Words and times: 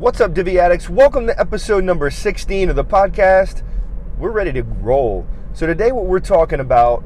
What's 0.00 0.18
up, 0.18 0.32
Divi 0.32 0.58
Addicts? 0.58 0.88
Welcome 0.88 1.26
to 1.26 1.38
episode 1.38 1.84
number 1.84 2.08
16 2.08 2.70
of 2.70 2.76
the 2.76 2.86
podcast. 2.86 3.62
We're 4.18 4.30
ready 4.30 4.50
to 4.54 4.62
roll. 4.62 5.26
So, 5.52 5.66
today, 5.66 5.92
what 5.92 6.06
we're 6.06 6.20
talking 6.20 6.58
about 6.58 7.04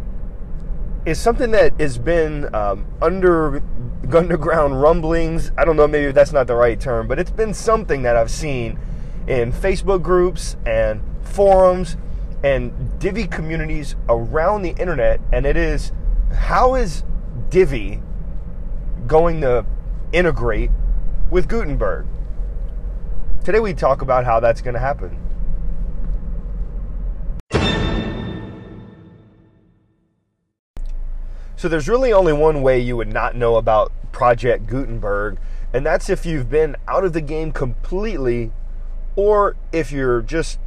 is 1.04 1.18
something 1.18 1.50
that 1.50 1.72
has 1.80 1.98
been 1.98 2.54
um, 2.54 2.86
under 3.02 3.64
underground 4.14 4.80
rumblings. 4.80 5.50
I 5.58 5.64
don't 5.64 5.74
know, 5.74 5.88
maybe 5.88 6.12
that's 6.12 6.30
not 6.30 6.46
the 6.46 6.54
right 6.54 6.78
term, 6.78 7.08
but 7.08 7.18
it's 7.18 7.32
been 7.32 7.52
something 7.52 8.02
that 8.02 8.14
I've 8.14 8.30
seen 8.30 8.78
in 9.26 9.52
Facebook 9.52 10.00
groups 10.00 10.56
and 10.64 11.02
forums 11.24 11.96
and 12.44 12.96
Divi 13.00 13.26
communities 13.26 13.96
around 14.08 14.62
the 14.62 14.70
internet. 14.78 15.20
And 15.32 15.46
it 15.46 15.56
is 15.56 15.90
how 16.32 16.76
is 16.76 17.02
Divi 17.50 18.00
going 19.08 19.40
to 19.40 19.66
integrate 20.12 20.70
with 21.28 21.48
Gutenberg? 21.48 22.06
Today 23.44 23.60
we 23.60 23.74
talk 23.74 24.00
about 24.00 24.24
how 24.24 24.40
that's 24.40 24.62
going 24.62 24.72
to 24.72 24.80
happen. 24.80 25.18
So 31.54 31.68
there's 31.68 31.86
really 31.86 32.10
only 32.10 32.32
one 32.32 32.62
way 32.62 32.80
you 32.80 32.96
would 32.96 33.12
not 33.12 33.36
know 33.36 33.56
about 33.56 33.92
Project 34.12 34.66
Gutenberg, 34.66 35.36
and 35.74 35.84
that's 35.84 36.08
if 36.08 36.24
you've 36.24 36.48
been 36.48 36.74
out 36.88 37.04
of 37.04 37.12
the 37.12 37.20
game 37.20 37.52
completely 37.52 38.50
or 39.14 39.56
if 39.72 39.92
you're 39.92 40.22
just 40.22 40.58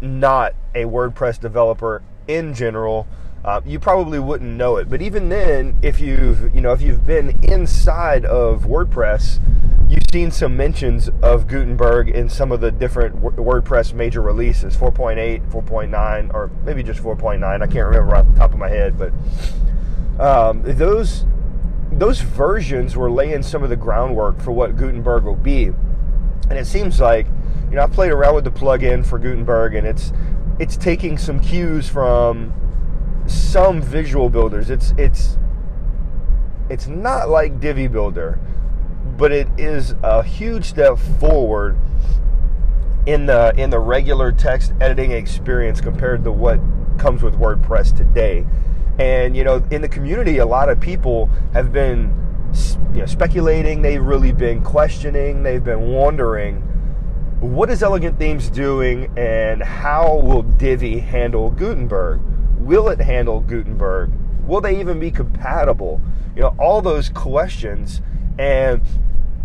not 0.00 0.54
a 0.74 0.86
WordPress 0.86 1.38
developer 1.38 2.02
in 2.26 2.52
general. 2.52 3.06
Uh, 3.44 3.60
you 3.64 3.78
probably 3.78 4.18
wouldn't 4.18 4.56
know 4.56 4.76
it, 4.76 4.90
but 4.90 5.00
even 5.00 5.28
then, 5.28 5.78
if 5.82 6.00
you've 6.00 6.52
you 6.52 6.60
know 6.60 6.72
if 6.72 6.82
you've 6.82 7.06
been 7.06 7.38
inside 7.44 8.24
of 8.24 8.64
WordPress, 8.64 9.38
you've 9.94 10.10
seen 10.12 10.30
some 10.30 10.56
mentions 10.56 11.08
of 11.22 11.46
Gutenberg 11.46 12.08
in 12.08 12.28
some 12.28 12.50
of 12.50 12.60
the 12.60 12.72
different 12.72 13.16
WordPress 13.22 13.92
major 13.94 14.20
releases 14.20 14.76
4.8, 14.76 15.48
4.9, 15.50 16.34
or 16.34 16.50
maybe 16.64 16.82
just 16.82 17.00
4.9. 17.00 17.44
I 17.44 17.58
can't 17.58 17.86
remember 17.86 18.16
off 18.16 18.26
the 18.26 18.34
top 18.34 18.52
of 18.52 18.58
my 18.58 18.68
head, 18.68 18.98
but 18.98 19.12
um, 20.20 20.62
those 20.64 21.24
those 21.92 22.20
versions 22.20 22.96
were 22.96 23.10
laying 23.10 23.42
some 23.42 23.62
of 23.62 23.70
the 23.70 23.76
groundwork 23.76 24.40
for 24.40 24.50
what 24.50 24.76
Gutenberg 24.76 25.22
will 25.24 25.36
be. 25.36 25.66
And 25.66 26.58
it 26.58 26.66
seems 26.66 26.98
like, 26.98 27.26
you 27.70 27.76
know, 27.76 27.84
I've 27.84 27.92
played 27.92 28.10
around 28.10 28.34
with 28.34 28.44
the 28.44 28.50
plugin 28.50 29.06
for 29.06 29.18
Gutenberg, 29.18 29.74
and 29.74 29.86
it's 29.86 30.12
it's 30.58 30.76
taking 30.76 31.16
some 31.18 31.38
cues 31.38 31.88
from 31.88 32.52
some 33.26 33.80
visual 33.80 34.28
builders. 34.28 34.70
It's 34.70 34.92
it's 34.98 35.38
it's 36.68 36.88
not 36.88 37.28
like 37.28 37.60
Divi 37.60 37.86
Builder, 37.86 38.40
but 39.16 39.32
it 39.32 39.48
is 39.58 39.94
a 40.02 40.22
huge 40.22 40.64
step 40.64 40.98
forward 40.98 41.76
in 43.06 43.26
the 43.26 43.52
in 43.56 43.70
the 43.70 43.78
regular 43.78 44.32
text 44.32 44.72
editing 44.80 45.12
experience 45.12 45.80
compared 45.80 46.24
to 46.24 46.32
what 46.32 46.60
comes 46.98 47.22
with 47.22 47.34
WordPress 47.34 47.96
today. 47.96 48.46
And 48.98 49.36
you 49.36 49.44
know, 49.44 49.64
in 49.70 49.82
the 49.82 49.88
community, 49.88 50.38
a 50.38 50.46
lot 50.46 50.68
of 50.68 50.80
people 50.80 51.26
have 51.52 51.72
been 51.72 52.12
you 52.92 53.00
know, 53.00 53.06
speculating. 53.06 53.82
They've 53.82 54.02
really 54.02 54.32
been 54.32 54.62
questioning. 54.62 55.42
They've 55.42 55.64
been 55.64 55.88
wondering 55.88 56.62
what 57.40 57.68
is 57.68 57.82
Elegant 57.82 58.18
Themes 58.18 58.48
doing, 58.48 59.12
and 59.18 59.62
how 59.62 60.16
will 60.20 60.42
Divi 60.42 60.98
handle 60.98 61.50
Gutenberg? 61.50 62.20
Will 62.58 62.88
it 62.88 63.00
handle 63.00 63.40
Gutenberg? 63.40 64.12
Will 64.46 64.60
they 64.62 64.80
even 64.80 64.98
be 64.98 65.10
compatible? 65.10 66.00
You 66.34 66.42
know, 66.42 66.54
all 66.58 66.80
those 66.80 67.10
questions. 67.10 68.00
And 68.38 68.82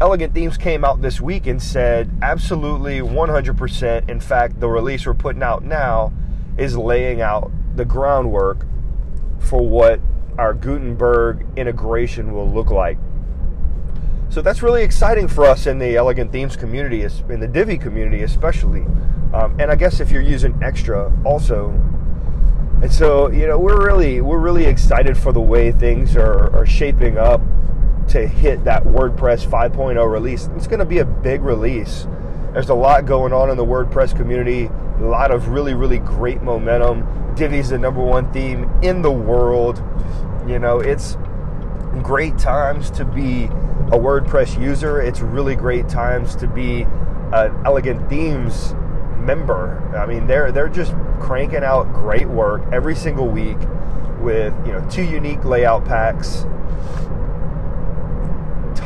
Elegant 0.02 0.34
Themes 0.34 0.58
came 0.58 0.86
out 0.86 1.02
this 1.02 1.20
week 1.20 1.46
and 1.46 1.62
said 1.62 2.10
absolutely 2.22 3.00
100%. 3.00 4.10
In 4.10 4.20
fact, 4.20 4.60
the 4.60 4.70
release 4.70 5.06
we're 5.06 5.14
putting 5.14 5.44
out 5.44 5.64
now 5.64 6.14
is 6.58 6.78
laying 6.78 7.22
out 7.22 7.52
the 7.76 7.86
groundwork 7.86 8.66
for 9.40 9.68
what 9.68 10.00
our 10.38 10.54
Gutenberg 10.54 11.46
integration 11.58 12.34
will 12.34 12.50
look 12.50 12.72
like. 12.72 12.98
So 14.30 14.42
that's 14.42 14.62
really 14.62 14.84
exciting 14.84 15.28
for 15.28 15.46
us 15.46 15.68
in 15.68 15.80
the 15.80 15.98
Elegant 15.98 16.32
Themes 16.32 16.56
community, 16.56 17.04
in 17.30 17.40
the 17.40 17.48
Divi 17.48 17.78
community 17.78 18.24
especially. 18.24 18.86
Um, 19.34 19.56
and 19.60 19.72
I 19.72 19.76
guess 19.76 20.00
if 20.00 20.12
you're 20.12 20.22
using 20.22 20.58
Extra 20.64 21.12
also. 21.26 21.70
And 22.82 22.92
so, 22.92 23.30
you 23.30 23.48
know, 23.48 23.60
we're 23.60 23.86
really 23.86 24.22
we're 24.22 24.40
really 24.40 24.66
excited 24.66 25.18
for 25.18 25.34
the 25.34 25.42
way 25.42 25.72
things 25.72 26.16
are, 26.16 26.56
are 26.56 26.66
shaping 26.66 27.18
up 27.18 27.42
to 28.10 28.28
hit 28.28 28.64
that 28.64 28.84
WordPress 28.84 29.46
5.0 29.46 30.12
release. 30.12 30.50
It's 30.56 30.68
going 30.68 30.80
to 30.80 30.86
be 30.86 31.00
a 31.00 31.06
big 31.06 31.42
release. 31.42 32.08
There's 32.54 32.70
a 32.70 32.74
lot 32.74 33.06
going 33.06 33.34
on 33.34 33.50
in 33.50 33.58
the 33.58 33.66
WordPress 33.66 34.16
community, 34.16 34.66
a 34.66 35.04
lot 35.04 35.32
of 35.32 35.50
really, 35.50 35.74
really 35.74 36.00
great 36.00 36.42
momentum. 36.42 37.36
Divi's 37.36 37.70
the 37.70 37.78
number 37.78 38.04
one 38.04 38.32
theme 38.34 38.70
in 38.82 39.02
the 39.02 39.12
world. 39.12 39.84
You 40.48 40.60
know, 40.60 40.80
it's 40.80 41.16
great 42.02 42.38
times 42.38 42.90
to 42.92 43.06
be 43.06 43.46
a 43.46 43.98
WordPress 43.98 44.60
user. 44.60 45.02
It's 45.02 45.22
really 45.22 45.56
great 45.56 45.88
times 45.88 46.36
to 46.38 46.48
be 46.48 46.84
an 47.34 47.62
Elegant 47.66 48.10
Themes 48.10 48.74
member. 49.20 49.78
I 49.96 50.06
mean, 50.06 50.28
they're 50.28 50.52
they're 50.52 50.70
just 50.70 50.94
cranking 51.20 51.64
out 51.64 51.94
great 51.94 52.28
work 52.28 52.64
every 52.72 52.96
single 52.96 53.28
week 53.28 53.58
with 54.20 54.54
you 54.66 54.74
know 54.74 54.86
two 54.90 55.04
unique 55.04 55.44
layout 55.46 55.86
packs, 55.86 56.46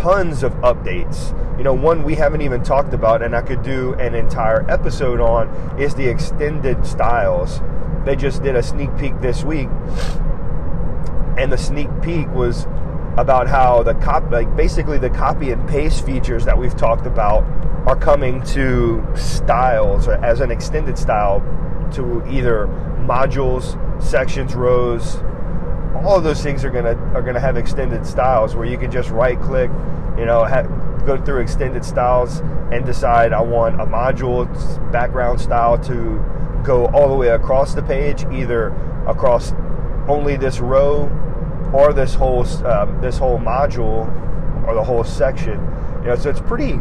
tons 0.04 0.44
of 0.44 0.52
updates. 0.56 1.32
You 1.58 1.64
know, 1.64 1.74
one 1.74 2.04
we 2.04 2.16
haven't 2.16 2.42
even 2.42 2.62
talked 2.62 2.94
about, 2.94 3.22
and 3.22 3.34
I 3.34 3.42
could 3.42 3.64
do 3.64 3.94
an 3.94 4.16
entire 4.16 4.70
episode 4.70 5.22
on 5.22 5.48
is 5.80 5.96
the 5.96 6.08
extended 6.08 6.86
styles 6.86 7.62
they 8.06 8.18
just 8.18 8.44
did 8.44 8.58
a 8.58 8.62
sneak 8.62 8.90
peek 8.98 9.22
this 9.22 9.46
week, 9.46 9.70
and 11.38 11.50
the 11.50 11.58
sneak 11.58 11.88
peek 12.02 12.28
was 12.34 12.66
about 13.16 13.48
how 13.48 13.82
the 13.82 13.94
cop, 13.94 14.30
like 14.30 14.54
basically 14.58 14.98
the 14.98 15.10
copy 15.10 15.52
and 15.52 15.70
paste 15.70 16.06
features 16.06 16.44
that 16.44 16.58
we've 16.58 16.76
talked 16.76 17.06
about 17.06 17.44
are 17.88 17.96
coming 17.96 18.44
to 18.44 19.06
styles 19.16 20.10
as 20.10 20.42
an 20.42 20.52
extended 20.52 20.98
style 20.98 21.40
to 21.94 22.22
either 22.28 22.68
modules, 23.08 23.80
sections, 24.04 24.54
rows. 24.54 25.16
All 26.04 26.18
of 26.18 26.24
those 26.24 26.42
things 26.44 26.66
are 26.66 26.70
gonna 26.70 26.96
are 27.14 27.22
gonna 27.22 27.40
have 27.40 27.58
extended 27.58 28.06
styles 28.06 28.56
where 28.56 28.66
you 28.66 28.78
can 28.78 28.92
just 28.92 29.10
right 29.10 29.40
click, 29.40 29.72
you 30.18 30.26
know, 30.26 30.44
ha- 30.46 30.64
go 31.06 31.18
through 31.18 31.42
extended 31.42 31.86
styles 31.86 32.40
and 32.72 32.86
decide 32.86 33.34
I 33.34 33.42
want 33.42 33.80
a 33.80 33.86
module 33.86 34.48
background 34.92 35.40
style 35.40 35.78
to 35.84 36.62
go 36.64 36.88
all 36.88 37.08
the 37.08 37.16
way 37.16 37.30
across 37.30 37.74
the 37.74 37.84
page, 37.84 38.26
either 38.32 38.70
across 39.08 39.54
only 40.08 40.36
this 40.36 40.60
row 40.60 41.10
or 41.74 41.94
this 41.94 42.14
whole 42.14 42.46
um, 42.66 43.00
this 43.02 43.18
whole 43.18 43.40
module 43.40 44.08
or 44.68 44.74
the 44.74 44.84
whole 44.84 45.04
section. 45.04 45.60
You 46.02 46.10
know, 46.10 46.16
so 46.16 46.30
it's 46.30 46.42
pretty 46.42 46.80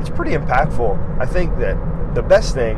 it's 0.00 0.10
pretty 0.10 0.32
impactful. 0.32 1.20
I 1.20 1.26
think 1.26 1.58
that 1.58 1.76
the 2.14 2.22
best 2.22 2.54
thing, 2.54 2.76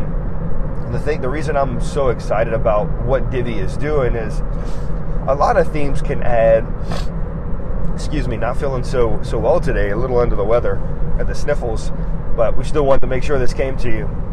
the 0.91 0.99
thing, 0.99 1.21
the 1.21 1.29
reason 1.29 1.57
I'm 1.57 1.81
so 1.81 2.09
excited 2.09 2.53
about 2.53 2.89
what 3.05 3.31
Divi 3.31 3.55
is 3.55 3.77
doing 3.77 4.15
is 4.15 4.43
a 5.29 5.35
lot 5.35 5.57
of 5.57 5.71
themes 5.73 6.03
can 6.03 6.23
add. 6.23 6.65
Excuse 7.95 8.27
me, 8.27 8.37
not 8.37 8.57
feeling 8.57 8.83
so 8.83 9.23
so 9.23 9.39
well 9.39 9.61
today. 9.61 9.91
A 9.91 9.97
little 9.97 10.19
under 10.19 10.37
the 10.37 10.45
weather, 10.45 10.77
at 11.19 11.27
the 11.27 11.35
sniffles, 11.35 11.93
but 12.37 12.57
we 12.57 12.65
still 12.65 12.85
wanted 12.85 13.03
to 13.03 13.07
make 13.07 13.23
sure 13.23 13.39
this 13.39 13.55
came 13.55 13.77
to 13.79 13.89
you 13.89 14.25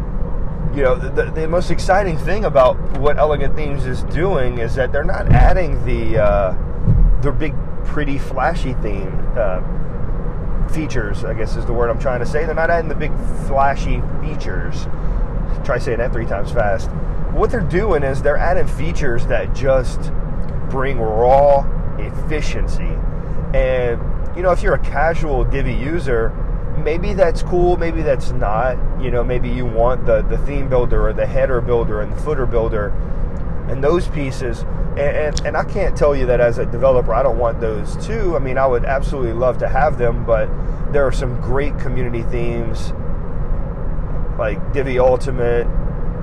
you 0.74 0.82
know, 0.82 0.94
the, 0.94 1.24
the, 1.30 1.46
most 1.46 1.70
exciting 1.70 2.16
thing 2.16 2.46
about 2.46 2.78
what 2.98 3.18
Elegant 3.18 3.54
Themes 3.54 3.84
is 3.84 4.04
doing 4.04 4.58
is 4.58 4.74
that 4.76 4.90
they're 4.90 5.04
not 5.04 5.30
adding 5.30 5.84
the 5.84 6.18
uh, 6.22 7.20
their 7.20 7.32
big, 7.32 7.54
pretty, 7.84 8.16
flashy 8.16 8.72
theme 8.74 9.12
uh, 9.36 9.60
features. 10.68 11.24
I 11.24 11.34
guess 11.34 11.56
is 11.56 11.66
the 11.66 11.74
word 11.74 11.90
I'm 11.90 12.00
trying 12.00 12.20
to 12.20 12.26
say. 12.26 12.46
They're 12.46 12.54
not 12.54 12.70
adding 12.70 12.88
the 12.88 12.94
big, 12.94 13.14
flashy 13.46 14.00
features. 14.22 14.84
Try 15.62 15.78
saying 15.78 15.98
that 15.98 16.12
three 16.12 16.26
times 16.26 16.50
fast. 16.52 16.90
What 17.32 17.50
they're 17.50 17.60
doing 17.60 18.02
is 18.02 18.22
they're 18.22 18.38
adding 18.38 18.66
features 18.66 19.26
that 19.26 19.54
just 19.54 20.10
bring 20.72 20.98
raw 20.98 21.64
efficiency. 21.98 22.98
And 23.54 24.00
you 24.36 24.42
know, 24.42 24.50
if 24.50 24.62
you're 24.62 24.74
a 24.74 24.84
casual 24.84 25.44
Divi 25.44 25.74
user 25.74 26.32
maybe 26.78 27.14
that's 27.14 27.42
cool, 27.42 27.76
maybe 27.76 28.02
that's 28.02 28.30
not. 28.32 28.76
You 29.00 29.10
know, 29.10 29.24
maybe 29.24 29.48
you 29.48 29.66
want 29.66 30.06
the, 30.06 30.22
the 30.22 30.38
theme 30.38 30.68
builder 30.68 31.08
or 31.08 31.12
the 31.12 31.26
header 31.26 31.60
builder 31.60 32.00
and 32.00 32.12
the 32.12 32.16
footer 32.16 32.46
builder 32.46 32.88
and 33.68 33.82
those 33.82 34.08
pieces. 34.08 34.60
And, 34.92 35.00
and, 35.00 35.40
and, 35.46 35.56
I 35.56 35.64
can't 35.64 35.96
tell 35.96 36.14
you 36.14 36.26
that 36.26 36.40
as 36.40 36.58
a 36.58 36.66
developer, 36.66 37.14
I 37.14 37.22
don't 37.22 37.38
want 37.38 37.60
those 37.60 37.96
too. 38.04 38.36
I 38.36 38.40
mean, 38.40 38.58
I 38.58 38.66
would 38.66 38.84
absolutely 38.84 39.32
love 39.32 39.58
to 39.58 39.68
have 39.68 39.96
them, 39.96 40.26
but 40.26 40.48
there 40.92 41.06
are 41.06 41.12
some 41.12 41.40
great 41.40 41.78
community 41.78 42.22
themes 42.24 42.92
like 44.38 44.72
Divi 44.72 44.98
Ultimate, 44.98 45.66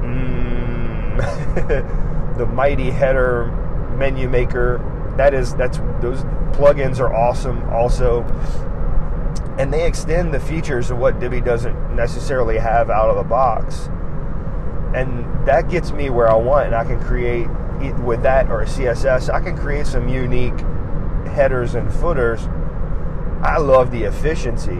mm, 0.03 1.17
the 2.37 2.45
Mighty 2.45 2.91
Header 2.91 3.51
Menu 3.99 4.29
Maker. 4.29 4.81
That 5.17 5.33
is, 5.33 5.53
that's, 5.53 5.77
those 6.01 6.21
plugins 6.55 6.99
are 6.99 7.13
awesome 7.13 7.69
also 7.69 8.23
and 9.59 9.73
they 9.73 9.85
extend 9.85 10.33
the 10.33 10.39
features 10.39 10.89
of 10.89 10.97
what 10.97 11.19
Divi 11.19 11.41
doesn't 11.41 11.93
necessarily 11.93 12.57
have 12.57 12.89
out 12.89 13.09
of 13.09 13.17
the 13.17 13.23
box. 13.23 13.87
And 14.95 15.45
that 15.45 15.69
gets 15.69 15.91
me 15.91 16.09
where 16.09 16.31
I 16.31 16.35
want, 16.35 16.67
and 16.67 16.75
I 16.75 16.85
can 16.85 16.97
create 17.03 17.47
with 17.99 18.23
that 18.23 18.49
or 18.49 18.61
a 18.61 18.65
CSS, 18.65 19.33
I 19.33 19.41
can 19.41 19.57
create 19.57 19.85
some 19.85 20.07
unique 20.07 20.57
headers 21.33 21.75
and 21.75 21.93
footers. 21.93 22.41
I 23.41 23.57
love 23.57 23.91
the 23.91 24.03
efficiency. 24.03 24.79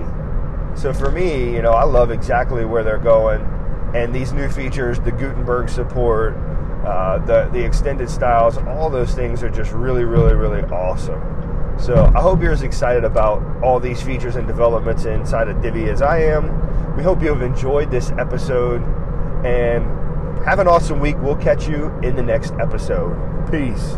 So 0.76 0.94
for 0.94 1.12
me, 1.12 1.54
you 1.54 1.62
know, 1.62 1.72
I 1.72 1.84
love 1.84 2.10
exactly 2.10 2.64
where 2.64 2.84
they're 2.84 2.98
going, 2.98 3.42
and 3.94 4.16
these 4.16 4.32
new 4.32 4.48
features, 4.48 4.98
the 5.02 5.12
Gutenberg 5.12 5.68
support, 5.68 6.38
uh, 6.86 7.20
the 7.26 7.50
the 7.52 7.64
extended 7.64 8.10
styles, 8.10 8.58
all 8.58 8.90
those 8.90 9.14
things 9.14 9.44
are 9.44 9.50
just 9.50 9.72
really, 9.72 10.04
really, 10.04 10.34
really 10.34 10.62
awesome. 10.64 11.22
So 11.80 12.12
I 12.16 12.22
hope 12.22 12.42
you're 12.42 12.52
as 12.52 12.64
excited 12.64 13.06
about 13.06 13.42
all 13.64 13.80
these 13.80 14.02
features 14.02 14.36
and 14.36 14.46
developments 14.46 15.06
inside 15.06 15.48
of 15.48 15.62
Divi 15.62 15.90
as 15.90 16.02
I 16.02 16.20
am. 16.24 16.96
We 16.98 17.04
hope 17.04 17.22
you 17.22 17.30
have 17.30 17.42
enjoyed 17.42 17.90
this 17.90 18.12
episode 18.12 18.82
and 19.46 19.86
have 20.46 20.60
an 20.60 20.68
awesome 20.68 21.00
week. 21.00 21.16
We'll 21.20 21.38
catch 21.38 21.68
you 21.68 21.88
in 22.04 22.16
the 22.16 22.24
next 22.24 22.54
episode. 22.60 23.16
Peace. 23.50 23.98